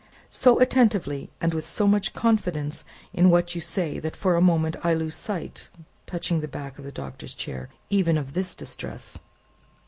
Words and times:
"So 0.31 0.59
attentively, 0.59 1.29
and 1.39 1.53
with 1.53 1.69
so 1.69 1.85
much 1.85 2.15
confidence 2.15 2.83
in 3.13 3.29
what 3.29 3.53
you 3.53 3.61
say, 3.61 3.99
that 3.99 4.15
for 4.15 4.33
the 4.33 4.41
moment 4.41 4.75
I 4.83 4.95
lose 4.95 5.15
sight," 5.15 5.69
touching 6.07 6.41
the 6.41 6.47
back 6.47 6.79
of 6.79 6.85
the 6.85 6.91
Doctor's 6.91 7.35
chair, 7.35 7.69
"even 7.91 8.17
of 8.17 8.33
this 8.33 8.55
distress." 8.55 9.19